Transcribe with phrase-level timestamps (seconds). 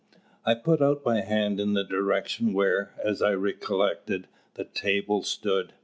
[0.47, 5.73] I put out my hand in the direction where, as I recollected, the table stood.